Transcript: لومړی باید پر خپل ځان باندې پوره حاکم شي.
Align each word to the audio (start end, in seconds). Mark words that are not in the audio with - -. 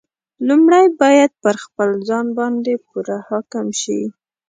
لومړی 0.47 0.85
باید 1.01 1.31
پر 1.43 1.55
خپل 1.63 1.89
ځان 2.07 2.25
باندې 2.39 2.73
پوره 2.87 3.17
حاکم 3.29 3.67
شي. 3.81 4.01